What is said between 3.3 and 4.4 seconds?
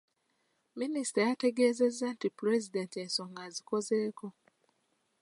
azikozeeko.